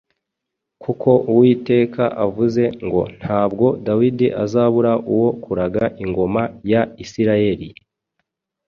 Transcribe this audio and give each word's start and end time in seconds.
Kuko 0.83 1.09
Uwiteka 1.31 2.03
avuze 2.25 2.63
ngo: 2.85 3.01
‘Ntabwo 3.17 3.65
Dawidi 3.85 4.27
azabura 4.43 4.91
uwo 5.13 5.29
kuraga 5.43 5.83
ingoma 6.03 6.41
ya 6.71 6.81
Isirayeli; 7.03 7.69